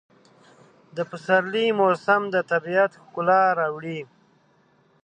د 0.95 0.97
پسرلي 1.09 1.67
موسم 1.79 2.21
د 2.33 2.35
طبیعت 2.51 2.91
ښکلا 3.03 3.41
راوړي. 3.59 3.99